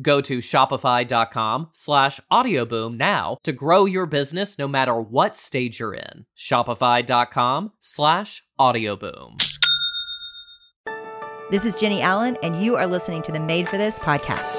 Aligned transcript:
Go 0.00 0.20
to 0.22 0.38
shopify.com 0.38 1.68
slash 1.72 2.20
audioboom 2.32 2.96
now 2.96 3.36
to 3.42 3.52
grow 3.52 3.84
your 3.84 4.06
business 4.06 4.58
no 4.58 4.66
matter 4.66 4.98
what 4.98 5.36
stage 5.36 5.80
you're 5.80 5.94
in. 5.94 6.24
Shopify.com 6.36 7.72
slash 7.80 8.42
audioboom. 8.58 9.36
This 11.50 11.66
is 11.66 11.78
Jennie 11.78 12.00
Allen, 12.00 12.38
and 12.42 12.56
you 12.56 12.76
are 12.76 12.86
listening 12.86 13.20
to 13.22 13.32
the 13.32 13.40
Made 13.40 13.68
for 13.68 13.76
This 13.76 13.98
podcast. 13.98 14.50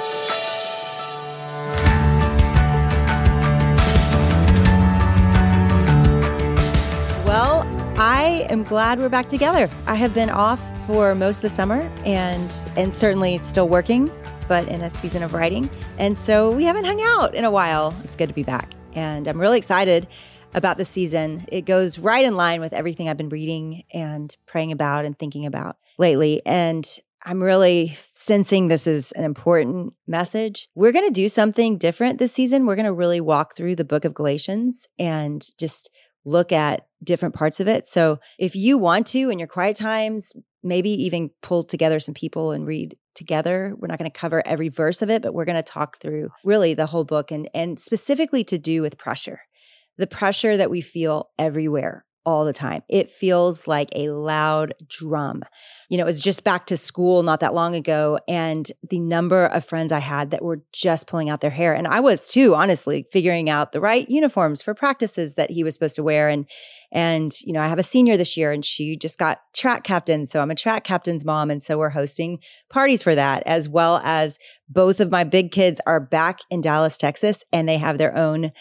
Well, 7.25 7.61
I 7.97 8.45
am 8.49 8.61
glad 8.61 8.99
we're 8.99 9.09
back 9.09 9.27
together. 9.29 9.67
I 9.87 9.95
have 9.95 10.13
been 10.13 10.29
off 10.29 10.61
for 10.85 11.15
most 11.15 11.37
of 11.37 11.41
the 11.43 11.49
summer 11.49 11.81
and 12.05 12.53
and 12.75 12.95
certainly 12.95 13.39
still 13.39 13.67
working 13.67 14.11
but 14.47 14.67
in 14.67 14.81
a 14.81 14.89
season 14.89 15.23
of 15.23 15.33
writing. 15.33 15.69
And 15.97 16.17
so 16.17 16.51
we 16.51 16.63
haven't 16.65 16.85
hung 16.85 17.01
out 17.01 17.35
in 17.35 17.45
a 17.45 17.51
while. 17.51 17.93
It's 18.03 18.15
good 18.15 18.29
to 18.29 18.35
be 18.35 18.43
back. 18.43 18.71
And 18.93 19.27
I'm 19.27 19.39
really 19.39 19.57
excited 19.57 20.07
about 20.53 20.77
the 20.77 20.85
season. 20.85 21.45
It 21.47 21.61
goes 21.61 21.97
right 21.97 22.23
in 22.23 22.35
line 22.35 22.61
with 22.61 22.73
everything 22.73 23.09
I've 23.09 23.17
been 23.17 23.29
reading 23.29 23.83
and 23.93 24.35
praying 24.45 24.71
about 24.71 25.05
and 25.05 25.17
thinking 25.17 25.45
about 25.45 25.77
lately. 25.97 26.41
And 26.45 26.87
I'm 27.25 27.41
really 27.41 27.97
sensing 28.11 28.67
this 28.67 28.85
is 28.85 29.11
an 29.13 29.23
important 29.23 29.93
message. 30.07 30.67
We're 30.75 30.91
going 30.91 31.07
to 31.07 31.13
do 31.13 31.29
something 31.29 31.77
different 31.77 32.19
this 32.19 32.33
season. 32.33 32.65
We're 32.65 32.75
going 32.75 32.85
to 32.85 32.93
really 32.93 33.21
walk 33.21 33.55
through 33.55 33.77
the 33.77 33.85
book 33.85 34.03
of 34.03 34.13
Galatians 34.13 34.87
and 34.99 35.45
just 35.57 35.89
look 36.25 36.51
at 36.51 36.87
different 37.03 37.35
parts 37.35 37.59
of 37.59 37.67
it. 37.67 37.87
So 37.87 38.19
if 38.37 38.55
you 38.55 38.77
want 38.77 39.07
to 39.07 39.29
in 39.29 39.39
your 39.39 39.47
quiet 39.47 39.77
times, 39.77 40.33
maybe 40.61 40.89
even 40.89 41.31
pull 41.41 41.63
together 41.63 41.99
some 41.99 42.13
people 42.13 42.51
and 42.51 42.65
read 42.65 42.97
together. 43.15 43.73
We're 43.77 43.87
not 43.87 43.99
going 43.99 44.09
to 44.09 44.17
cover 44.17 44.41
every 44.45 44.69
verse 44.69 45.01
of 45.01 45.09
it, 45.09 45.21
but 45.21 45.33
we're 45.33 45.45
going 45.45 45.55
to 45.55 45.63
talk 45.63 45.97
through 45.97 46.29
really 46.43 46.73
the 46.73 46.87
whole 46.87 47.03
book 47.03 47.31
and 47.31 47.49
and 47.53 47.79
specifically 47.79 48.43
to 48.45 48.57
do 48.57 48.81
with 48.81 48.97
pressure. 48.97 49.41
The 49.97 50.07
pressure 50.07 50.57
that 50.57 50.71
we 50.71 50.81
feel 50.81 51.29
everywhere 51.37 52.05
all 52.25 52.45
the 52.45 52.53
time. 52.53 52.83
It 52.89 53.09
feels 53.09 53.67
like 53.67 53.89
a 53.95 54.09
loud 54.09 54.73
drum. 54.87 55.43
You 55.89 55.97
know, 55.97 56.03
it 56.03 56.07
was 56.07 56.19
just 56.19 56.43
back 56.43 56.65
to 56.67 56.77
school 56.77 57.23
not 57.23 57.39
that 57.41 57.53
long 57.53 57.75
ago, 57.75 58.19
and 58.27 58.69
the 58.89 58.99
number 58.99 59.45
of 59.45 59.65
friends 59.65 59.91
I 59.91 59.99
had 59.99 60.31
that 60.31 60.43
were 60.43 60.61
just 60.71 61.07
pulling 61.07 61.29
out 61.29 61.41
their 61.41 61.51
hair. 61.51 61.73
And 61.73 61.87
I 61.87 61.99
was 61.99 62.27
too, 62.27 62.55
honestly, 62.55 63.05
figuring 63.11 63.49
out 63.49 63.71
the 63.71 63.81
right 63.81 64.09
uniforms 64.09 64.61
for 64.61 64.73
practices 64.73 65.35
that 65.35 65.51
he 65.51 65.63
was 65.63 65.73
supposed 65.75 65.95
to 65.95 66.03
wear. 66.03 66.29
And, 66.29 66.47
and, 66.91 67.31
you 67.43 67.53
know, 67.53 67.61
I 67.61 67.67
have 67.67 67.79
a 67.79 67.83
senior 67.83 68.17
this 68.17 68.37
year 68.37 68.51
and 68.51 68.63
she 68.63 68.95
just 68.95 69.19
got 69.19 69.39
track 69.55 69.83
captain. 69.83 70.25
So 70.25 70.41
I'm 70.41 70.51
a 70.51 70.55
track 70.55 70.83
captain's 70.83 71.25
mom. 71.25 71.51
And 71.51 71.61
so 71.61 71.77
we're 71.77 71.89
hosting 71.89 72.39
parties 72.69 73.03
for 73.03 73.15
that, 73.15 73.43
as 73.45 73.67
well 73.69 74.01
as 74.03 74.39
both 74.69 74.99
of 74.99 75.11
my 75.11 75.23
big 75.23 75.51
kids 75.51 75.79
are 75.85 75.99
back 75.99 76.39
in 76.49 76.61
Dallas, 76.61 76.97
Texas, 76.97 77.43
and 77.51 77.69
they 77.69 77.77
have 77.77 77.97
their 77.97 78.15
own 78.15 78.51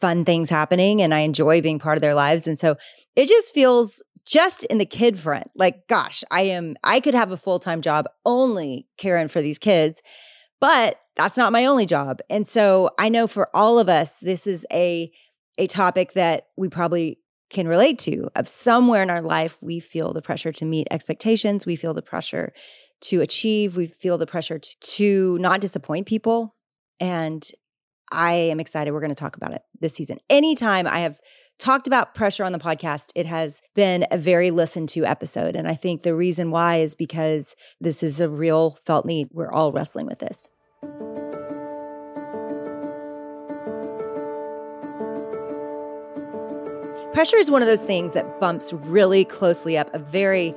fun 0.00 0.24
things 0.24 0.50
happening 0.50 1.02
and 1.02 1.12
I 1.12 1.20
enjoy 1.20 1.60
being 1.60 1.78
part 1.78 1.98
of 1.98 2.02
their 2.02 2.14
lives. 2.14 2.46
And 2.46 2.58
so 2.58 2.76
it 3.16 3.26
just 3.26 3.52
feels 3.52 4.02
just 4.26 4.64
in 4.64 4.78
the 4.78 4.86
kid 4.86 5.18
front, 5.18 5.50
like, 5.56 5.88
gosh, 5.88 6.22
I 6.30 6.42
am, 6.42 6.76
I 6.84 7.00
could 7.00 7.14
have 7.14 7.32
a 7.32 7.36
full 7.36 7.58
time 7.58 7.80
job 7.80 8.06
only 8.24 8.86
caring 8.98 9.28
for 9.28 9.40
these 9.40 9.58
kids, 9.58 10.02
but 10.60 11.00
that's 11.16 11.36
not 11.36 11.52
my 11.52 11.64
only 11.64 11.86
job. 11.86 12.20
And 12.28 12.46
so 12.46 12.90
I 12.98 13.08
know 13.08 13.26
for 13.26 13.48
all 13.54 13.78
of 13.78 13.88
us, 13.88 14.20
this 14.20 14.46
is 14.46 14.66
a, 14.72 15.10
a 15.56 15.66
topic 15.66 16.12
that 16.12 16.48
we 16.56 16.68
probably 16.68 17.18
can 17.50 17.66
relate 17.66 17.98
to 17.98 18.28
of 18.36 18.46
somewhere 18.46 19.02
in 19.02 19.10
our 19.10 19.22
life 19.22 19.56
we 19.62 19.80
feel 19.80 20.12
the 20.12 20.22
pressure 20.22 20.52
to 20.52 20.66
meet 20.66 20.86
expectations 20.90 21.64
we 21.64 21.76
feel 21.76 21.94
the 21.94 22.02
pressure 22.02 22.52
to 23.00 23.22
achieve 23.22 23.74
we 23.74 23.86
feel 23.86 24.18
the 24.18 24.26
pressure 24.26 24.58
to, 24.58 24.76
to 24.80 25.38
not 25.38 25.58
disappoint 25.58 26.06
people 26.06 26.54
and 27.00 27.50
I 28.10 28.32
am 28.32 28.60
excited. 28.60 28.92
We're 28.92 29.00
going 29.00 29.10
to 29.10 29.14
talk 29.14 29.36
about 29.36 29.52
it 29.52 29.62
this 29.80 29.94
season. 29.94 30.18
Anytime 30.30 30.86
I 30.86 31.00
have 31.00 31.20
talked 31.58 31.86
about 31.86 32.14
pressure 32.14 32.44
on 32.44 32.52
the 32.52 32.58
podcast, 32.58 33.10
it 33.14 33.26
has 33.26 33.60
been 33.74 34.06
a 34.10 34.18
very 34.18 34.50
listened 34.50 34.88
to 34.90 35.04
episode. 35.04 35.56
And 35.56 35.68
I 35.68 35.74
think 35.74 36.02
the 36.02 36.14
reason 36.14 36.50
why 36.50 36.76
is 36.76 36.94
because 36.94 37.56
this 37.80 38.02
is 38.02 38.20
a 38.20 38.28
real 38.28 38.70
felt 38.70 39.04
need. 39.04 39.28
We're 39.32 39.52
all 39.52 39.72
wrestling 39.72 40.06
with 40.06 40.20
this. 40.20 40.48
Pressure 47.12 47.38
is 47.38 47.50
one 47.50 47.62
of 47.62 47.68
those 47.68 47.82
things 47.82 48.12
that 48.12 48.38
bumps 48.38 48.72
really 48.72 49.24
closely 49.24 49.76
up 49.76 49.92
a 49.92 49.98
very 49.98 50.54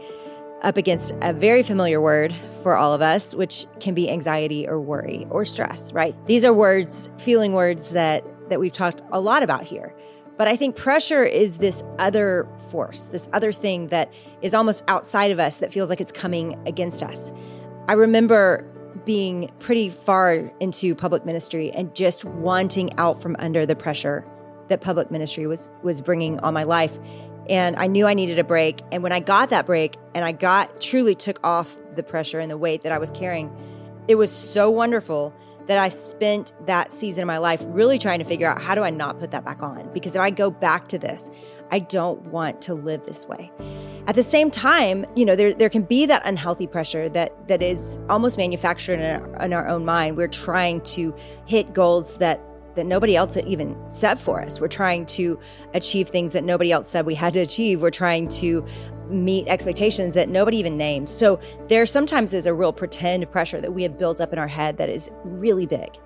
up 0.62 0.78
against 0.78 1.14
a 1.22 1.34
very 1.34 1.64
familiar 1.64 2.00
word 2.00 2.34
for 2.64 2.76
all 2.76 2.94
of 2.94 3.02
us, 3.02 3.34
which 3.34 3.66
can 3.80 3.94
be 3.94 4.10
anxiety 4.10 4.68
or 4.68 4.80
worry 4.80 5.26
or 5.30 5.46
stress, 5.46 5.92
right? 5.94 6.16
These 6.28 6.46
are 6.46 6.54
words, 6.54 7.10
feeling 7.18 7.54
words 7.54 7.90
that 7.90 8.24
that 8.50 8.60
we've 8.60 8.74
talked 8.74 9.02
a 9.12 9.20
lot 9.20 9.44
about 9.44 9.64
here. 9.64 9.96
But 10.38 10.48
I 10.48 10.56
think 10.56 10.76
pressure 10.76 11.24
is 11.24 11.58
this 11.58 11.84
other 12.00 12.48
force, 12.70 13.06
this 13.06 13.30
other 13.32 13.52
thing 13.52 13.88
that 13.90 14.12
is 14.42 14.54
almost 14.54 14.84
outside 14.88 15.32
of 15.32 15.40
us 15.40 15.58
that 15.58 15.72
feels 15.72 15.90
like 15.90 16.02
it's 16.02 16.12
coming 16.12 16.60
against 16.68 17.04
us. 17.04 17.32
I 17.88 17.94
remember 17.94 18.66
being 19.06 19.50
pretty 19.60 19.90
far 19.90 20.52
into 20.60 20.96
public 20.96 21.26
ministry 21.26 21.72
and 21.72 21.96
just 21.96 22.26
wanting 22.26 22.98
out 22.98 23.22
from 23.22 23.36
under 23.40 23.66
the 23.66 23.76
pressure 23.76 24.26
that 24.68 24.82
public 24.82 25.12
ministry 25.12 25.48
was 25.48 25.70
was 25.84 26.02
bringing 26.02 26.40
on 26.40 26.54
my 26.54 26.64
life 26.64 26.98
and 27.50 27.76
I 27.76 27.88
knew 27.88 28.06
I 28.08 28.14
needed 28.14 28.40
a 28.40 28.44
break. 28.44 28.82
And 28.92 29.04
when 29.04 29.12
I 29.12 29.20
got 29.20 29.50
that 29.50 29.66
break 29.66 29.98
and 30.14 30.24
I 30.24 30.32
got 30.32 30.82
truly 30.82 31.16
took 31.16 31.40
off 31.46 31.78
the 31.96 32.04
pressure 32.04 32.40
and 32.40 32.50
the 32.50 32.58
weight 32.58 32.82
that 32.84 32.92
I 32.92 32.98
was 32.98 33.12
carrying, 33.12 33.52
it 34.08 34.16
was 34.16 34.32
so 34.32 34.70
wonderful 34.70 35.34
that 35.68 35.78
I 35.78 35.90
spent 35.90 36.54
that 36.66 36.92
season 36.92 37.22
of 37.24 37.28
my 37.28 37.38
life 37.38 37.64
really 37.68 37.98
trying 37.98 38.20
to 38.20 38.26
figure 38.26 38.48
out 38.48 38.62
how 38.62 38.76
do 38.76 38.84
I 38.84 38.90
not 38.90 39.20
put 39.20 39.32
that 39.32 39.46
back 39.46 39.62
on? 39.62 39.92
Because 39.94 40.16
if 40.16 40.22
I 40.22 40.30
go 40.30 40.50
back 40.50 40.88
to 40.90 40.98
this, 40.98 41.30
I 41.72 41.80
don't 41.80 42.22
want 42.28 42.62
to 42.64 42.74
live 42.74 43.06
this 43.06 43.28
way. 43.28 43.52
At 44.08 44.16
the 44.16 44.24
same 44.24 44.52
time, 44.52 45.06
you 45.16 45.24
know, 45.24 45.36
there, 45.36 45.54
there 45.54 45.70
can 45.70 45.84
be 45.84 46.06
that 46.08 46.24
unhealthy 46.26 46.68
pressure 46.68 47.08
that 47.10 47.48
that 47.48 47.62
is 47.62 48.00
almost 48.10 48.38
manufactured 48.38 49.00
in 49.00 49.22
our, 49.22 49.44
in 49.44 49.54
our 49.54 49.68
own 49.68 49.86
mind. 49.86 50.18
We're 50.18 50.28
trying 50.28 50.82
to 50.82 51.16
hit 51.46 51.74
goals 51.74 52.18
that 52.18 52.42
that 52.76 52.86
nobody 52.86 53.16
else 53.16 53.38
even 53.38 53.76
set 53.92 54.18
for 54.18 54.42
us. 54.42 54.60
We're 54.60 54.68
trying 54.68 55.06
to 55.08 55.40
achieve 55.74 56.10
things 56.10 56.34
that 56.34 56.44
nobody 56.44 56.72
else 56.72 56.88
said 56.88 57.06
we 57.06 57.16
had 57.16 57.34
to 57.34 57.42
achieve. 57.42 57.82
We're 57.82 57.90
trying 57.90 58.28
to 58.30 58.66
meet 59.10 59.48
expectations 59.48 60.14
that 60.14 60.30
nobody 60.30 60.58
even 60.58 60.78
named. 60.78 61.10
So 61.10 61.40
there 61.68 61.86
sometimes 61.86 62.34
is 62.34 62.48
a 62.48 62.54
real 62.54 62.74
pretend 62.74 63.30
pressure 63.32 63.60
that 63.62 63.74
we 63.74 63.84
have 63.84 63.98
built 63.98 64.22
up 64.22 64.32
in 64.34 64.40
our 64.40 64.48
head 64.48 64.78
that 64.78 64.90
is 64.90 65.12
really 65.24 65.66
big. 65.66 65.98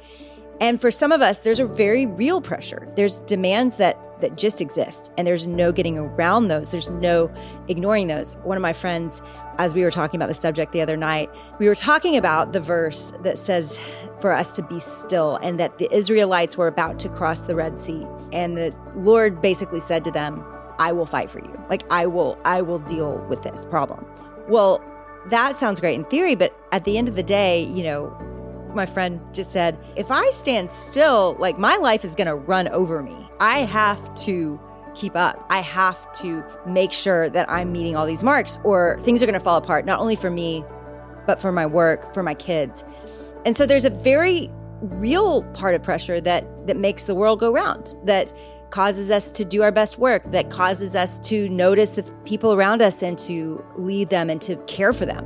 And 0.62 0.80
for 0.80 0.90
some 0.90 1.12
of 1.12 1.22
us, 1.22 1.40
there's 1.40 1.60
a 1.60 1.66
very 1.68 2.06
real 2.06 2.42
pressure. 2.42 2.88
There's 2.96 3.20
demands 3.22 3.78
that 3.78 4.00
that 4.22 4.38
just 4.38 4.62
exist 4.62 5.12
and 5.18 5.28
there's 5.28 5.46
no 5.46 5.72
getting 5.72 5.98
around 5.98 6.48
those. 6.48 6.72
There's 6.72 6.90
no 6.90 7.32
ignoring 7.68 8.08
those. 8.08 8.36
One 8.38 8.58
of 8.58 8.62
my 8.62 8.74
friends 8.74 9.22
as 9.58 9.74
we 9.74 9.84
were 9.84 9.92
talking 9.92 10.18
about 10.18 10.28
the 10.28 10.34
subject 10.34 10.72
the 10.72 10.82
other 10.82 10.98
night 10.98 11.30
we 11.60 11.68
were 11.68 11.76
talking 11.76 12.18
about 12.18 12.54
the 12.54 12.60
verse 12.60 13.14
that 13.22 13.38
says 13.38 13.80
for 14.20 14.32
us 14.32 14.56
to 14.56 14.62
be 14.62 14.80
still 14.80 15.38
and 15.38 15.60
that 15.60 15.78
the 15.78 15.94
israelites 15.94 16.58
were 16.58 16.68
about 16.68 17.00
to 17.00 17.10
cross 17.10 17.42
the 17.42 17.56
red 17.56 17.78
sea 17.78 18.06
and 18.32 18.58
the 18.58 18.76
lord 18.96 19.42
basically 19.42 19.80
said 19.80 20.04
to 20.04 20.12
them 20.12 20.44
i 20.80 20.92
will 20.92 21.06
fight 21.06 21.30
for 21.30 21.40
you. 21.40 21.66
Like 21.70 21.84
i 21.92 22.06
will 22.06 22.38
i 22.46 22.62
will 22.62 22.80
deal 22.80 23.26
with 23.30 23.44
this 23.44 23.66
problem. 23.66 24.06
Well 24.48 24.84
that 25.28 25.56
sounds 25.56 25.80
great 25.80 25.96
in 25.96 26.06
theory 26.06 26.36
but 26.36 26.56
at 26.72 26.84
the 26.84 26.98
end 26.98 27.08
of 27.08 27.16
the 27.16 27.24
day 27.24 27.64
you 27.64 27.84
know 27.84 28.16
my 28.75 28.86
friend 28.86 29.22
just 29.33 29.51
said, 29.51 29.77
if 29.95 30.12
I 30.12 30.30
stand 30.31 30.69
still, 30.69 31.36
like 31.39 31.57
my 31.57 31.77
life 31.77 32.06
is 32.06 32.16
going 32.16 32.27
to 32.27 32.36
run 32.36 32.68
over 32.69 33.01
me. 33.01 33.27
I 33.39 33.60
have 33.60 34.13
to 34.24 34.60
keep 34.94 35.16
up. 35.16 35.45
I 35.50 35.62
have 35.62 36.12
to 36.13 36.44
make 36.66 36.92
sure 36.92 37.30
that 37.30 37.50
I'm 37.50 37.72
meeting 37.72 37.95
all 37.95 38.06
these 38.06 38.24
marks 38.24 38.57
or 38.63 38.98
things 39.01 39.22
are 39.22 39.25
going 39.25 39.33
to 39.33 39.39
fall 39.39 39.57
apart, 39.57 39.86
not 39.86 40.00
only 40.00 40.16
for 40.16 40.30
me, 40.30 40.63
but 41.25 41.39
for 41.39 41.51
my 41.51 41.66
work, 41.66 42.13
for 42.13 42.24
my 42.24 42.33
kids. 42.33 42.83
And 43.45 43.57
so 43.57 43.66
there's 43.66 43.86
a 43.86 43.89
very 43.89 44.50
real 44.81 45.44
part 45.54 45.75
of 45.75 45.83
pressure 45.83 46.21
that 46.21 46.45
that 46.68 46.78
makes 46.78 47.06
the 47.06 47.16
world 47.16 47.39
go 47.39 47.51
round, 47.51 47.95
that 48.04 48.31
causes 48.71 49.10
us 49.10 49.31
to 49.31 49.45
do 49.45 49.63
our 49.63 49.71
best 49.71 49.98
work, 49.98 50.25
that 50.31 50.50
causes 50.50 50.95
us 50.95 51.19
to 51.19 51.48
notice 51.50 51.92
the 51.92 52.04
people 52.25 52.54
around 52.54 52.81
us 52.81 53.04
and 53.04 53.18
to 53.18 53.63
lead 53.78 54.10
them 54.10 54.30
and 54.30 54.42
to 54.42 54.56
care 54.66 54.92
for 54.92 55.06
them. 55.06 55.25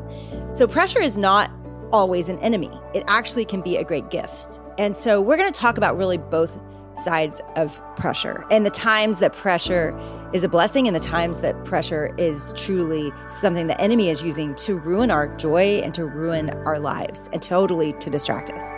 So 0.51 0.67
pressure 0.67 1.01
is 1.01 1.17
not 1.17 1.51
always 1.91 2.29
an 2.29 2.39
enemy. 2.39 2.71
It 2.93 3.03
actually 3.07 3.45
can 3.45 3.61
be 3.61 3.77
a 3.77 3.83
great 3.83 4.09
gift. 4.09 4.59
And 4.77 4.95
so 4.95 5.21
we're 5.21 5.37
going 5.37 5.51
to 5.51 5.59
talk 5.59 5.77
about 5.77 5.97
really 5.97 6.17
both 6.17 6.61
sides 6.95 7.41
of 7.55 7.81
pressure 7.95 8.45
and 8.51 8.65
the 8.65 8.69
times 8.69 9.19
that 9.19 9.31
pressure 9.31 9.97
is 10.33 10.43
a 10.43 10.49
blessing 10.49 10.85
and 10.85 10.95
the 10.95 10.99
times 10.99 11.39
that 11.39 11.63
pressure 11.63 12.13
is 12.17 12.53
truly 12.57 13.11
something 13.27 13.67
the 13.67 13.79
enemy 13.79 14.09
is 14.09 14.21
using 14.21 14.53
to 14.55 14.77
ruin 14.77 15.09
our 15.09 15.27
joy 15.37 15.79
and 15.83 15.93
to 15.93 16.05
ruin 16.05 16.49
our 16.65 16.79
lives 16.79 17.29
and 17.31 17.41
totally 17.41 17.93
to 17.93 18.09
distract 18.09 18.49
us. 18.49 18.69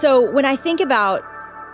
So 0.00 0.30
when 0.30 0.44
I 0.44 0.56
think 0.56 0.80
about 0.80 1.22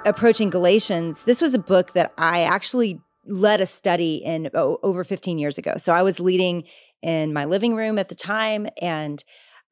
approaching 0.04 0.50
Galatians, 0.50 1.24
this 1.24 1.40
was 1.40 1.54
a 1.54 1.58
book 1.58 1.92
that 1.94 2.12
I 2.18 2.42
actually 2.42 3.00
led 3.26 3.60
a 3.60 3.66
study 3.66 4.16
in 4.16 4.50
oh, 4.54 4.78
over 4.82 5.04
15 5.04 5.38
years 5.38 5.58
ago. 5.58 5.74
So 5.76 5.92
I 5.92 6.02
was 6.02 6.20
leading 6.20 6.64
in 7.02 7.32
my 7.32 7.44
living 7.44 7.74
room 7.76 7.98
at 7.98 8.08
the 8.08 8.14
time 8.14 8.66
and 8.80 9.22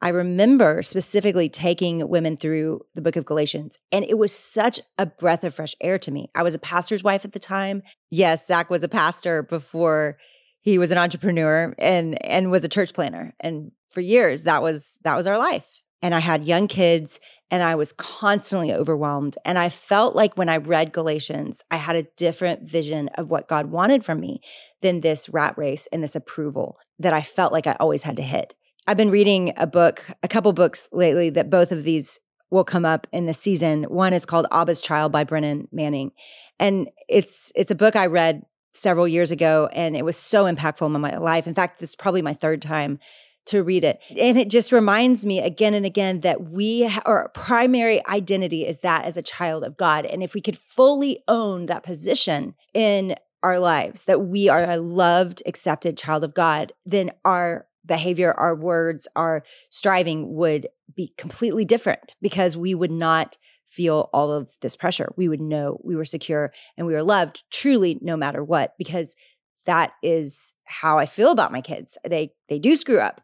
I 0.02 0.08
remember 0.08 0.82
specifically 0.82 1.50
taking 1.50 2.08
women 2.08 2.36
through 2.36 2.80
the 2.94 3.02
book 3.02 3.16
of 3.16 3.26
Galatians, 3.26 3.78
and 3.92 4.02
it 4.02 4.16
was 4.16 4.34
such 4.34 4.80
a 4.98 5.04
breath 5.04 5.44
of 5.44 5.54
fresh 5.54 5.74
air 5.80 5.98
to 5.98 6.10
me. 6.10 6.30
I 6.34 6.42
was 6.42 6.54
a 6.54 6.58
pastor's 6.58 7.04
wife 7.04 7.26
at 7.26 7.32
the 7.32 7.38
time. 7.38 7.82
Yes, 8.10 8.46
Zach 8.46 8.70
was 8.70 8.82
a 8.82 8.88
pastor 8.88 9.42
before 9.42 10.16
he 10.62 10.78
was 10.78 10.90
an 10.90 10.98
entrepreneur 10.98 11.74
and 11.78 12.22
and 12.24 12.50
was 12.50 12.64
a 12.64 12.68
church 12.68 12.94
planner. 12.94 13.34
And 13.40 13.72
for 13.90 14.00
years, 14.00 14.44
that 14.44 14.62
was 14.62 14.98
that 15.02 15.16
was 15.16 15.26
our 15.26 15.38
life. 15.38 15.82
And 16.02 16.14
I 16.14 16.20
had 16.20 16.46
young 16.46 16.66
kids, 16.66 17.20
and 17.50 17.62
I 17.62 17.74
was 17.74 17.92
constantly 17.92 18.72
overwhelmed. 18.72 19.36
And 19.44 19.58
I 19.58 19.68
felt 19.68 20.14
like 20.14 20.36
when 20.36 20.48
I 20.48 20.56
read 20.56 20.92
Galatians, 20.92 21.62
I 21.70 21.76
had 21.76 21.96
a 21.96 22.06
different 22.16 22.62
vision 22.62 23.08
of 23.14 23.30
what 23.30 23.48
God 23.48 23.66
wanted 23.66 24.04
from 24.04 24.20
me 24.20 24.40
than 24.80 25.00
this 25.00 25.28
rat 25.28 25.58
race 25.58 25.86
and 25.92 26.02
this 26.02 26.16
approval 26.16 26.78
that 26.98 27.12
I 27.12 27.22
felt 27.22 27.52
like 27.52 27.66
I 27.66 27.76
always 27.80 28.04
had 28.04 28.16
to 28.16 28.22
hit. 28.22 28.54
I've 28.86 28.96
been 28.96 29.10
reading 29.10 29.52
a 29.56 29.66
book, 29.66 30.10
a 30.22 30.28
couple 30.28 30.52
books 30.52 30.88
lately 30.92 31.30
that 31.30 31.50
both 31.50 31.70
of 31.70 31.84
these 31.84 32.18
will 32.50 32.64
come 32.64 32.84
up 32.84 33.06
in 33.12 33.26
the 33.26 33.34
season. 33.34 33.84
One 33.84 34.12
is 34.12 34.26
called 34.26 34.46
Abba's 34.50 34.82
Child 34.82 35.12
by 35.12 35.24
Brennan 35.24 35.68
Manning. 35.72 36.12
And 36.58 36.88
it's 37.08 37.52
it's 37.54 37.70
a 37.70 37.76
book 37.76 37.96
I 37.96 38.06
read 38.06 38.44
several 38.72 39.08
years 39.08 39.30
ago 39.30 39.68
and 39.72 39.96
it 39.96 40.04
was 40.04 40.16
so 40.16 40.52
impactful 40.52 40.94
in 40.94 41.00
my 41.00 41.16
life. 41.16 41.46
In 41.46 41.54
fact, 41.54 41.78
this 41.78 41.90
is 41.90 41.96
probably 41.96 42.22
my 42.22 42.34
third 42.34 42.62
time 42.62 42.98
to 43.46 43.62
read 43.62 43.84
it. 43.84 43.98
And 44.16 44.38
it 44.38 44.48
just 44.48 44.72
reminds 44.72 45.26
me 45.26 45.40
again 45.40 45.74
and 45.74 45.84
again 45.84 46.20
that 46.20 46.50
we, 46.50 46.88
our 47.04 47.30
primary 47.30 48.04
identity 48.06 48.66
is 48.66 48.80
that 48.80 49.04
as 49.04 49.16
a 49.16 49.22
child 49.22 49.64
of 49.64 49.76
God. 49.76 50.04
And 50.04 50.22
if 50.22 50.34
we 50.34 50.40
could 50.40 50.58
fully 50.58 51.22
own 51.26 51.66
that 51.66 51.82
position 51.82 52.54
in 52.74 53.16
our 53.42 53.58
lives, 53.58 54.04
that 54.04 54.20
we 54.20 54.48
are 54.48 54.68
a 54.68 54.76
loved, 54.76 55.42
accepted 55.46 55.96
child 55.96 56.22
of 56.22 56.34
God, 56.34 56.72
then 56.84 57.10
our 57.24 57.66
behavior, 57.84 58.32
our 58.32 58.54
words, 58.54 59.08
our 59.16 59.42
striving 59.70 60.34
would 60.34 60.68
be 60.94 61.12
completely 61.16 61.64
different 61.64 62.14
because 62.20 62.56
we 62.56 62.74
would 62.74 62.90
not 62.90 63.36
feel 63.66 64.10
all 64.12 64.32
of 64.32 64.56
this 64.60 64.76
pressure. 64.76 65.12
We 65.16 65.28
would 65.28 65.40
know 65.40 65.80
we 65.82 65.96
were 65.96 66.04
secure 66.04 66.52
and 66.76 66.86
we 66.86 66.92
were 66.92 67.02
loved 67.02 67.44
truly 67.50 67.98
no 68.02 68.16
matter 68.16 68.44
what 68.44 68.74
because 68.78 69.16
that 69.64 69.92
is 70.02 70.52
how 70.64 70.98
I 70.98 71.06
feel 71.06 71.30
about 71.30 71.52
my 71.52 71.60
kids. 71.60 71.96
They 72.04 72.32
they 72.48 72.58
do 72.58 72.76
screw 72.76 72.98
up 72.98 73.20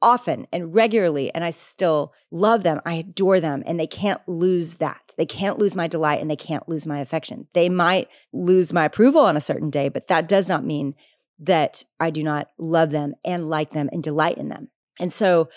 often 0.00 0.46
and 0.52 0.74
regularly 0.74 1.32
and 1.34 1.44
I 1.44 1.50
still 1.50 2.12
love 2.30 2.62
them. 2.62 2.80
I 2.84 2.94
adore 2.94 3.40
them 3.40 3.62
and 3.66 3.78
they 3.78 3.86
can't 3.86 4.20
lose 4.26 4.76
that. 4.76 5.14
They 5.16 5.26
can't 5.26 5.58
lose 5.58 5.74
my 5.74 5.88
delight 5.88 6.20
and 6.20 6.30
they 6.30 6.36
can't 6.36 6.68
lose 6.68 6.86
my 6.86 7.00
affection. 7.00 7.48
They 7.52 7.68
might 7.68 8.08
lose 8.32 8.72
my 8.72 8.84
approval 8.84 9.22
on 9.22 9.36
a 9.36 9.40
certain 9.40 9.70
day, 9.70 9.88
but 9.88 10.08
that 10.08 10.28
does 10.28 10.48
not 10.48 10.64
mean 10.64 10.94
that 11.38 11.84
I 12.00 12.10
do 12.10 12.22
not 12.22 12.48
love 12.58 12.90
them 12.90 13.14
and 13.24 13.48
like 13.48 13.70
them 13.70 13.88
and 13.92 14.02
delight 14.02 14.38
in 14.38 14.48
them. 14.48 14.68
And 14.98 15.12
so 15.12 15.48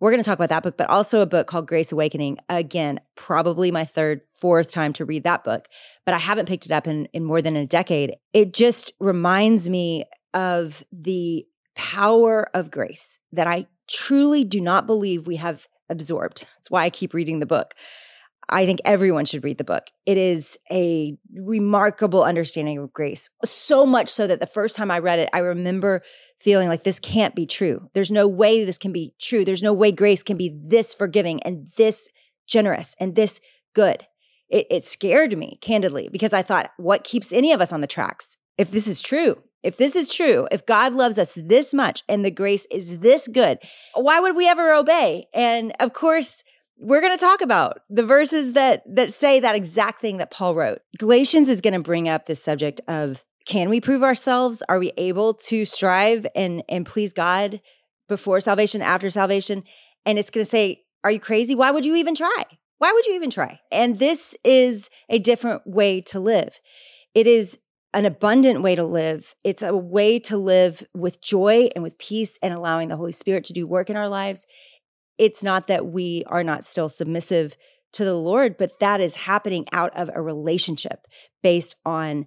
we're 0.00 0.10
going 0.10 0.22
to 0.22 0.28
talk 0.28 0.38
about 0.38 0.50
that 0.50 0.62
book, 0.62 0.76
but 0.76 0.90
also 0.90 1.20
a 1.20 1.26
book 1.26 1.46
called 1.46 1.66
Grace 1.66 1.90
Awakening. 1.90 2.38
Again, 2.48 3.00
probably 3.14 3.70
my 3.70 3.84
third, 3.84 4.22
fourth 4.34 4.70
time 4.70 4.92
to 4.94 5.04
read 5.04 5.24
that 5.24 5.44
book, 5.44 5.68
but 6.04 6.14
I 6.14 6.18
haven't 6.18 6.48
picked 6.48 6.66
it 6.66 6.72
up 6.72 6.86
in, 6.86 7.06
in 7.06 7.24
more 7.24 7.40
than 7.40 7.56
a 7.56 7.66
decade. 7.66 8.16
It 8.32 8.52
just 8.52 8.92
reminds 9.00 9.68
me 9.68 10.04
of 10.34 10.84
the 10.92 11.46
power 11.74 12.48
of 12.54 12.70
grace 12.70 13.18
that 13.32 13.46
I 13.46 13.66
truly 13.88 14.44
do 14.44 14.60
not 14.60 14.86
believe 14.86 15.26
we 15.26 15.36
have 15.36 15.68
absorbed. 15.88 16.46
That's 16.56 16.70
why 16.70 16.84
I 16.84 16.90
keep 16.90 17.14
reading 17.14 17.40
the 17.40 17.46
book. 17.46 17.74
I 18.48 18.66
think 18.66 18.80
everyone 18.84 19.24
should 19.24 19.42
read 19.42 19.58
the 19.58 19.64
book. 19.64 19.84
It 20.04 20.18
is 20.18 20.58
a 20.70 21.16
remarkable 21.34 22.22
understanding 22.22 22.78
of 22.78 22.92
grace. 22.92 23.30
So 23.44 23.86
much 23.86 24.08
so 24.08 24.26
that 24.26 24.40
the 24.40 24.46
first 24.46 24.76
time 24.76 24.90
I 24.90 24.98
read 24.98 25.18
it, 25.18 25.30
I 25.32 25.38
remember 25.38 26.02
feeling 26.38 26.68
like 26.68 26.84
this 26.84 27.00
can't 27.00 27.34
be 27.34 27.46
true. 27.46 27.88
There's 27.94 28.10
no 28.10 28.28
way 28.28 28.64
this 28.64 28.78
can 28.78 28.92
be 28.92 29.14
true. 29.20 29.44
There's 29.44 29.62
no 29.62 29.72
way 29.72 29.92
grace 29.92 30.22
can 30.22 30.36
be 30.36 30.54
this 30.62 30.94
forgiving 30.94 31.42
and 31.42 31.68
this 31.78 32.08
generous 32.46 32.94
and 33.00 33.14
this 33.14 33.40
good. 33.74 34.06
It, 34.50 34.66
it 34.70 34.84
scared 34.84 35.36
me, 35.38 35.58
candidly, 35.62 36.08
because 36.12 36.34
I 36.34 36.42
thought, 36.42 36.70
what 36.76 37.02
keeps 37.02 37.32
any 37.32 37.52
of 37.52 37.62
us 37.62 37.72
on 37.72 37.80
the 37.80 37.86
tracks? 37.86 38.36
If 38.58 38.70
this 38.70 38.86
is 38.86 39.00
true, 39.00 39.42
if 39.64 39.78
this 39.78 39.96
is 39.96 40.14
true, 40.14 40.46
if 40.52 40.66
God 40.66 40.92
loves 40.92 41.18
us 41.18 41.34
this 41.34 41.72
much 41.72 42.02
and 42.08 42.24
the 42.24 42.30
grace 42.30 42.66
is 42.70 43.00
this 43.00 43.26
good, 43.26 43.58
why 43.94 44.20
would 44.20 44.36
we 44.36 44.46
ever 44.46 44.72
obey? 44.74 45.26
And 45.32 45.72
of 45.80 45.92
course, 45.92 46.44
we're 46.78 47.00
going 47.00 47.16
to 47.16 47.24
talk 47.24 47.40
about 47.40 47.80
the 47.88 48.04
verses 48.04 48.52
that 48.52 48.82
that 48.94 49.12
say 49.14 49.40
that 49.40 49.56
exact 49.56 50.00
thing 50.00 50.18
that 50.18 50.30
Paul 50.30 50.54
wrote. 50.54 50.80
Galatians 50.98 51.48
is 51.48 51.60
going 51.60 51.74
to 51.74 51.80
bring 51.80 52.08
up 52.08 52.26
the 52.26 52.34
subject 52.34 52.80
of 52.86 53.24
can 53.46 53.68
we 53.68 53.80
prove 53.80 54.02
ourselves? 54.02 54.62
Are 54.68 54.78
we 54.78 54.92
able 54.96 55.34
to 55.34 55.64
strive 55.64 56.26
and 56.34 56.62
and 56.68 56.84
please 56.84 57.12
God 57.12 57.60
before 58.08 58.40
salvation, 58.40 58.82
after 58.82 59.08
salvation? 59.08 59.64
And 60.04 60.18
it's 60.18 60.30
going 60.30 60.44
to 60.44 60.50
say, 60.50 60.84
are 61.04 61.10
you 61.10 61.20
crazy? 61.20 61.54
Why 61.54 61.70
would 61.70 61.86
you 61.86 61.94
even 61.94 62.14
try? 62.14 62.42
Why 62.78 62.92
would 62.92 63.06
you 63.06 63.14
even 63.14 63.30
try? 63.30 63.60
And 63.72 63.98
this 63.98 64.36
is 64.44 64.90
a 65.08 65.18
different 65.18 65.66
way 65.66 66.00
to 66.02 66.20
live. 66.20 66.60
It 67.14 67.26
is 67.26 67.58
an 67.94 68.04
abundant 68.04 68.60
way 68.62 68.74
to 68.74 68.84
live. 68.84 69.34
It's 69.44 69.62
a 69.62 69.76
way 69.76 70.18
to 70.20 70.36
live 70.36 70.86
with 70.94 71.22
joy 71.22 71.70
and 71.74 71.82
with 71.82 71.98
peace 71.98 72.38
and 72.42 72.52
allowing 72.52 72.88
the 72.88 72.96
Holy 72.96 73.12
Spirit 73.12 73.44
to 73.44 73.52
do 73.52 73.66
work 73.66 73.88
in 73.88 73.96
our 73.96 74.08
lives. 74.08 74.46
It's 75.16 75.42
not 75.42 75.68
that 75.68 75.86
we 75.86 76.24
are 76.26 76.42
not 76.42 76.64
still 76.64 76.88
submissive 76.88 77.56
to 77.92 78.04
the 78.04 78.16
Lord, 78.16 78.56
but 78.56 78.80
that 78.80 79.00
is 79.00 79.16
happening 79.16 79.64
out 79.72 79.96
of 79.96 80.10
a 80.12 80.20
relationship 80.20 81.06
based 81.42 81.76
on 81.86 82.26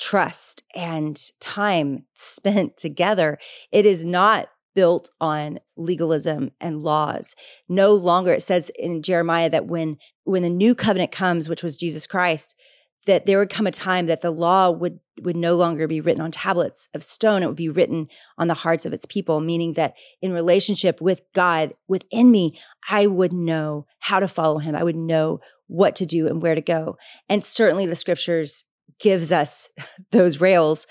trust 0.00 0.62
and 0.74 1.20
time 1.38 2.06
spent 2.14 2.76
together. 2.78 3.38
It 3.70 3.86
is 3.86 4.04
not 4.04 4.48
built 4.74 5.10
on 5.20 5.58
legalism 5.76 6.50
and 6.58 6.80
laws. 6.80 7.36
No 7.68 7.92
longer 7.92 8.32
it 8.32 8.42
says 8.42 8.70
in 8.78 9.02
Jeremiah 9.02 9.50
that 9.50 9.66
when 9.66 9.98
when 10.24 10.42
the 10.42 10.48
new 10.48 10.74
covenant 10.74 11.12
comes, 11.12 11.48
which 11.48 11.62
was 11.62 11.76
Jesus 11.76 12.06
Christ, 12.06 12.56
that 13.06 13.26
there 13.26 13.38
would 13.38 13.50
come 13.50 13.66
a 13.66 13.72
time 13.72 14.06
that 14.06 14.22
the 14.22 14.30
law 14.30 14.70
would 14.70 15.00
would 15.20 15.36
no 15.36 15.54
longer 15.54 15.86
be 15.86 16.00
written 16.00 16.22
on 16.22 16.30
tablets 16.30 16.88
of 16.94 17.04
stone. 17.04 17.42
It 17.42 17.46
would 17.46 17.54
be 17.54 17.68
written 17.68 18.08
on 18.38 18.48
the 18.48 18.54
hearts 18.54 18.86
of 18.86 18.92
its 18.92 19.04
people 19.04 19.40
meaning 19.40 19.74
that 19.74 19.94
in 20.20 20.32
relationship 20.32 21.00
with 21.00 21.22
God 21.34 21.72
within 21.86 22.30
me 22.30 22.58
I 22.88 23.06
would 23.06 23.32
know 23.32 23.86
how 24.00 24.20
to 24.20 24.28
follow 24.28 24.58
him. 24.58 24.74
I 24.74 24.82
would 24.82 24.96
know 24.96 25.40
what 25.66 25.94
to 25.96 26.06
do 26.06 26.26
and 26.26 26.40
where 26.40 26.54
to 26.54 26.60
go. 26.60 26.96
And 27.28 27.44
certainly 27.44 27.86
the 27.86 27.96
scriptures 27.96 28.64
gives 28.98 29.30
us 29.32 29.68
those 30.10 30.40
rails 30.40 30.86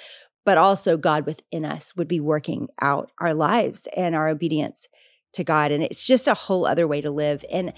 but 0.46 0.58
also 0.58 0.98
God 0.98 1.26
within 1.26 1.66
us 1.66 1.96
would 1.96 2.08
be 2.08 2.20
working 2.20 2.68
out 2.82 3.12
our 3.20 3.34
lives 3.34 3.88
and 3.96 4.16
our 4.16 4.28
obedience 4.28 4.88
to 5.34 5.44
God. 5.44 5.72
And 5.72 5.84
it's 5.84 6.06
just 6.06 6.28
a 6.28 6.34
whole 6.34 6.66
other 6.66 6.88
way 6.88 7.02
to 7.02 7.12
live. 7.12 7.46
And 7.52 7.74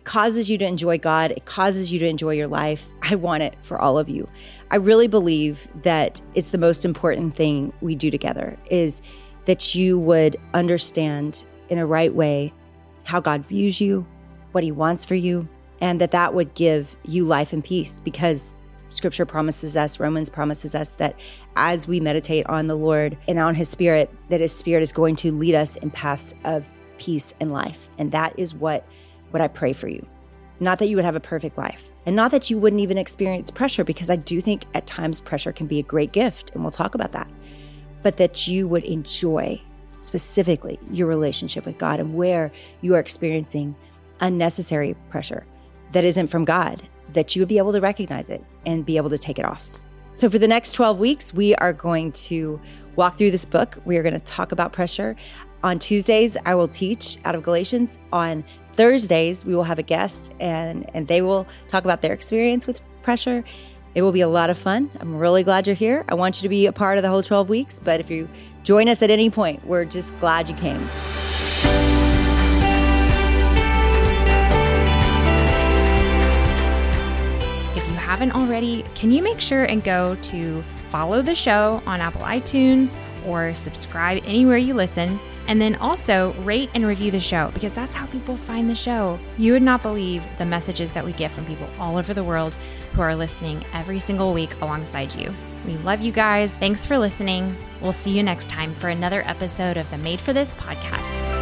It 0.00 0.04
causes 0.04 0.48
you 0.48 0.56
to 0.56 0.64
enjoy 0.64 0.96
God, 0.96 1.30
it 1.32 1.44
causes 1.44 1.92
you 1.92 1.98
to 1.98 2.06
enjoy 2.06 2.32
your 2.32 2.48
life. 2.48 2.86
I 3.02 3.16
want 3.16 3.42
it 3.42 3.54
for 3.60 3.78
all 3.78 3.98
of 3.98 4.08
you. 4.08 4.26
I 4.70 4.76
really 4.76 5.08
believe 5.08 5.68
that 5.82 6.22
it's 6.34 6.48
the 6.48 6.58
most 6.58 6.86
important 6.86 7.36
thing 7.36 7.74
we 7.82 7.94
do 7.94 8.10
together 8.10 8.56
is 8.70 9.02
that 9.44 9.74
you 9.74 9.98
would 9.98 10.38
understand 10.54 11.44
in 11.68 11.76
a 11.76 11.84
right 11.84 12.14
way 12.14 12.54
how 13.04 13.20
God 13.20 13.44
views 13.44 13.78
you, 13.78 14.06
what 14.52 14.64
he 14.64 14.72
wants 14.72 15.04
for 15.04 15.16
you, 15.16 15.46
and 15.82 16.00
that 16.00 16.12
that 16.12 16.32
would 16.32 16.54
give 16.54 16.96
you 17.04 17.26
life 17.26 17.52
and 17.52 17.62
peace 17.62 18.00
because 18.00 18.54
scripture 18.88 19.24
promises 19.24 19.76
us 19.76 20.00
romans 20.00 20.28
promises 20.28 20.74
us 20.74 20.90
that 20.92 21.14
as 21.54 21.86
we 21.86 22.00
meditate 22.00 22.44
on 22.46 22.66
the 22.66 22.74
lord 22.74 23.16
and 23.28 23.38
on 23.38 23.54
his 23.54 23.68
spirit 23.68 24.10
that 24.30 24.40
his 24.40 24.52
spirit 24.52 24.82
is 24.82 24.92
going 24.92 25.14
to 25.14 25.30
lead 25.30 25.54
us 25.54 25.76
in 25.76 25.92
paths 25.92 26.34
of 26.44 26.68
peace 26.98 27.32
and 27.38 27.52
life 27.52 27.88
and 27.98 28.10
that 28.10 28.36
is 28.36 28.52
what 28.52 28.84
what 29.30 29.40
i 29.40 29.48
pray 29.48 29.72
for 29.72 29.88
you 29.88 30.06
not 30.62 30.78
that 30.78 30.88
you 30.88 30.96
would 30.96 31.04
have 31.04 31.16
a 31.16 31.20
perfect 31.20 31.56
life 31.56 31.90
and 32.06 32.14
not 32.14 32.30
that 32.30 32.50
you 32.50 32.58
wouldn't 32.58 32.82
even 32.82 32.98
experience 32.98 33.50
pressure 33.50 33.84
because 33.84 34.10
i 34.10 34.16
do 34.16 34.40
think 34.40 34.64
at 34.74 34.86
times 34.86 35.20
pressure 35.20 35.52
can 35.52 35.66
be 35.66 35.78
a 35.78 35.84
great 35.84 36.12
gift 36.12 36.50
and 36.54 36.62
we'll 36.62 36.70
talk 36.70 36.94
about 36.94 37.12
that 37.12 37.30
but 38.02 38.16
that 38.16 38.46
you 38.48 38.66
would 38.66 38.84
enjoy 38.84 39.60
specifically 39.98 40.78
your 40.90 41.06
relationship 41.06 41.64
with 41.64 41.78
god 41.78 42.00
and 42.00 42.14
where 42.14 42.50
you 42.80 42.94
are 42.94 43.00
experiencing 43.00 43.74
unnecessary 44.20 44.94
pressure 45.08 45.46
that 45.92 46.04
isn't 46.04 46.28
from 46.28 46.44
God, 46.44 46.82
that 47.12 47.34
you 47.34 47.42
would 47.42 47.48
be 47.48 47.58
able 47.58 47.72
to 47.72 47.80
recognize 47.80 48.30
it 48.30 48.44
and 48.66 48.84
be 48.86 48.96
able 48.96 49.10
to 49.10 49.18
take 49.18 49.38
it 49.38 49.44
off. 49.44 49.66
So, 50.14 50.28
for 50.28 50.38
the 50.38 50.48
next 50.48 50.72
12 50.72 51.00
weeks, 51.00 51.32
we 51.32 51.54
are 51.56 51.72
going 51.72 52.12
to 52.12 52.60
walk 52.96 53.16
through 53.16 53.30
this 53.30 53.44
book. 53.44 53.78
We 53.84 53.96
are 53.96 54.02
going 54.02 54.14
to 54.14 54.20
talk 54.20 54.52
about 54.52 54.72
pressure. 54.72 55.16
On 55.62 55.78
Tuesdays, 55.78 56.38
I 56.46 56.54
will 56.54 56.68
teach 56.68 57.18
out 57.24 57.34
of 57.34 57.42
Galatians. 57.42 57.98
On 58.12 58.42
Thursdays, 58.72 59.44
we 59.44 59.54
will 59.54 59.64
have 59.64 59.78
a 59.78 59.82
guest 59.82 60.32
and, 60.40 60.88
and 60.94 61.06
they 61.06 61.20
will 61.20 61.46
talk 61.68 61.84
about 61.84 62.00
their 62.00 62.14
experience 62.14 62.66
with 62.66 62.80
pressure. 63.02 63.44
It 63.94 64.00
will 64.00 64.12
be 64.12 64.22
a 64.22 64.28
lot 64.28 64.48
of 64.48 64.56
fun. 64.56 64.90
I'm 65.00 65.16
really 65.16 65.42
glad 65.42 65.66
you're 65.66 65.76
here. 65.76 66.04
I 66.08 66.14
want 66.14 66.38
you 66.38 66.42
to 66.44 66.48
be 66.48 66.64
a 66.64 66.72
part 66.72 66.96
of 66.96 67.02
the 67.02 67.10
whole 67.10 67.22
12 67.22 67.50
weeks, 67.50 67.78
but 67.78 68.00
if 68.00 68.10
you 68.10 68.26
join 68.62 68.88
us 68.88 69.02
at 69.02 69.10
any 69.10 69.28
point, 69.28 69.66
we're 69.66 69.84
just 69.84 70.18
glad 70.18 70.48
you 70.48 70.54
came. 70.54 70.80
If 77.76 77.86
you 77.86 77.96
haven't 77.96 78.32
already, 78.32 78.82
can 78.94 79.10
you 79.10 79.22
make 79.22 79.42
sure 79.42 79.64
and 79.64 79.84
go 79.84 80.14
to 80.22 80.64
follow 80.88 81.20
the 81.20 81.34
show 81.34 81.82
on 81.84 82.00
Apple 82.00 82.22
iTunes 82.22 82.96
or 83.26 83.54
subscribe 83.54 84.22
anywhere 84.24 84.56
you 84.56 84.72
listen? 84.72 85.20
And 85.50 85.60
then 85.60 85.74
also 85.74 86.32
rate 86.44 86.70
and 86.74 86.86
review 86.86 87.10
the 87.10 87.18
show 87.18 87.50
because 87.52 87.74
that's 87.74 87.92
how 87.92 88.06
people 88.06 88.36
find 88.36 88.70
the 88.70 88.74
show. 88.76 89.18
You 89.36 89.52
would 89.52 89.64
not 89.64 89.82
believe 89.82 90.22
the 90.38 90.46
messages 90.46 90.92
that 90.92 91.04
we 91.04 91.12
get 91.12 91.32
from 91.32 91.44
people 91.44 91.68
all 91.76 91.96
over 91.96 92.14
the 92.14 92.22
world 92.22 92.54
who 92.92 93.02
are 93.02 93.16
listening 93.16 93.64
every 93.74 93.98
single 93.98 94.32
week 94.32 94.54
alongside 94.60 95.12
you. 95.12 95.34
We 95.66 95.76
love 95.78 96.02
you 96.02 96.12
guys. 96.12 96.54
Thanks 96.54 96.86
for 96.86 96.96
listening. 96.96 97.56
We'll 97.80 97.90
see 97.90 98.12
you 98.12 98.22
next 98.22 98.48
time 98.48 98.72
for 98.72 98.90
another 98.90 99.24
episode 99.26 99.76
of 99.76 99.90
the 99.90 99.98
Made 99.98 100.20
for 100.20 100.32
This 100.32 100.54
podcast. 100.54 101.40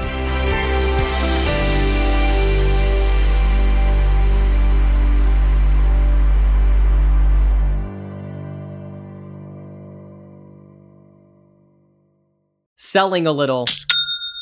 selling 12.79 13.27
a 13.27 13.33
little 13.33 13.67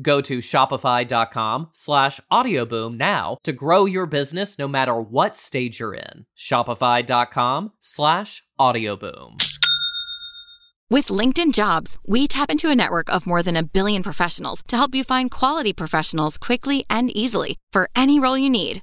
Go 0.00 0.20
to 0.20 0.38
shopify.com 0.38 1.68
slash 1.72 2.20
audioboom 2.32 2.96
now 2.96 3.36
to 3.44 3.52
grow 3.52 3.84
your 3.84 4.06
business 4.06 4.58
no 4.58 4.68
matter 4.68 5.00
what 5.00 5.36
stage 5.36 5.80
you're 5.80 5.94
in. 5.94 6.26
Shopify.com 6.36 7.72
slash 7.80 8.42
audioboom. 8.58 9.36
With 10.90 11.06
LinkedIn 11.06 11.54
Jobs, 11.54 11.96
we 12.04 12.26
tap 12.26 12.50
into 12.50 12.68
a 12.68 12.74
network 12.74 13.08
of 13.14 13.24
more 13.24 13.44
than 13.44 13.56
a 13.56 13.62
billion 13.62 14.02
professionals 14.02 14.62
to 14.66 14.76
help 14.76 14.92
you 14.92 15.04
find 15.04 15.30
quality 15.30 15.72
professionals 15.72 16.36
quickly 16.36 16.84
and 16.90 17.16
easily 17.16 17.58
for 17.72 17.88
any 17.94 18.18
role 18.18 18.36
you 18.36 18.50
need. 18.50 18.82